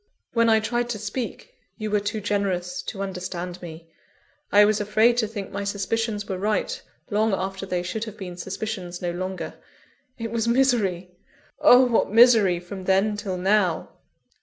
[0.33, 3.87] _When I tried to speak, you were too generous to understand me
[4.51, 6.81] I was afraid to think my suspicions were right,
[7.11, 9.53] long after they should have been suspicions no longer.
[10.17, 11.11] It was misery!
[11.59, 13.89] oh, what misery from then till now!"